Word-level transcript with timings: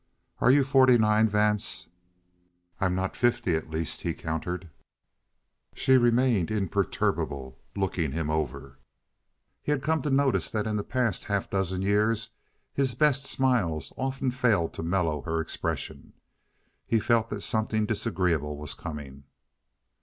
"Are 0.39 0.49
you 0.49 0.63
forty 0.63 0.97
nine, 0.97 1.29
Vance?" 1.29 1.87
"I'm 2.79 2.95
not 2.95 3.15
fifty, 3.15 3.55
at 3.55 3.69
least," 3.69 4.01
he 4.01 4.15
countered. 4.15 4.71
She 5.75 5.95
remained 5.95 6.49
imperturbable, 6.49 7.59
looking 7.75 8.11
him 8.11 8.31
over. 8.31 8.79
He 9.61 9.69
had 9.71 9.83
come 9.83 10.01
to 10.01 10.09
notice 10.09 10.49
that 10.49 10.65
in 10.65 10.75
the 10.75 10.83
past 10.83 11.25
half 11.25 11.51
dozen 11.51 11.83
years 11.83 12.31
his 12.73 12.95
best 12.95 13.27
smiles 13.27 13.93
often 13.95 14.31
failed 14.31 14.73
to 14.73 14.81
mellow 14.81 15.21
her 15.21 15.39
expression. 15.39 16.13
He 16.87 16.99
felt 16.99 17.29
that 17.29 17.41
something 17.41 17.85
disagreeable 17.85 18.57
was 18.57 18.73
coming. 18.73 19.25